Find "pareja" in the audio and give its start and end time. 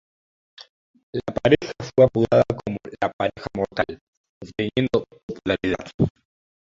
1.31-1.73, 3.11-3.45